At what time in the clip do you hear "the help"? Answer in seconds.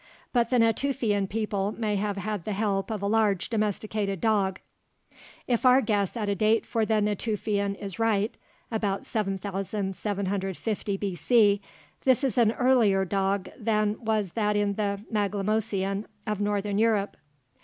2.43-2.89